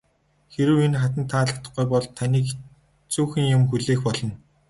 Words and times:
Хэрэв 0.53 0.77
энэ 0.85 0.99
хатанд 1.01 1.27
таалагдахгүй 1.31 1.85
бол 1.91 2.05
таныг 2.17 2.45
хэцүүхэн 2.47 3.45
юм 3.55 3.63
хүлээх 3.69 4.01
болно. 4.05 4.33